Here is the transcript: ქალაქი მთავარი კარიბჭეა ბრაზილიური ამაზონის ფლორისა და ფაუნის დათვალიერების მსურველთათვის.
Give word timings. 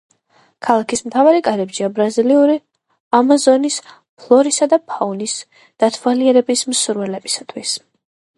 ქალაქი 0.67 0.97
მთავარი 1.09 1.41
კარიბჭეა 1.47 1.89
ბრაზილიური 1.99 2.55
ამაზონის 3.19 3.77
ფლორისა 3.99 4.69
და 4.73 4.81
ფაუნის 4.95 5.37
დათვალიერების 5.85 6.67
მსურველთათვის. 6.73 7.77